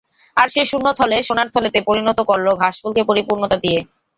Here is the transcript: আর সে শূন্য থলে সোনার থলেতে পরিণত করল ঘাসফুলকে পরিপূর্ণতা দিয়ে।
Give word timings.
আর 0.37 0.47
সে 0.49 0.61
শূন্য 0.71 0.87
থলে 0.99 1.17
সোনার 1.27 1.47
থলেতে 1.55 1.79
পরিণত 1.87 2.19
করল 2.29 2.47
ঘাসফুলকে 2.61 3.01
পরিপূর্ণতা 3.09 3.57
দিয়ে। 3.63 3.79